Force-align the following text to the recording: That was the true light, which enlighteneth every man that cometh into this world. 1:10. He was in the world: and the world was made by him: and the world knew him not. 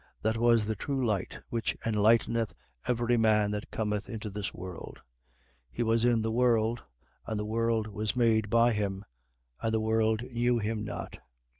That 0.23 0.37
was 0.37 0.65
the 0.65 0.75
true 0.75 1.05
light, 1.05 1.37
which 1.49 1.77
enlighteneth 1.85 2.55
every 2.87 3.17
man 3.17 3.51
that 3.51 3.69
cometh 3.69 4.09
into 4.09 4.31
this 4.31 4.51
world. 4.51 4.99
1:10. 5.73 5.75
He 5.75 5.83
was 5.83 6.05
in 6.05 6.23
the 6.23 6.31
world: 6.31 6.81
and 7.27 7.39
the 7.39 7.45
world 7.45 7.85
was 7.85 8.15
made 8.15 8.49
by 8.49 8.73
him: 8.73 9.05
and 9.61 9.71
the 9.71 9.79
world 9.79 10.23
knew 10.23 10.57
him 10.57 10.83
not. 10.83 11.19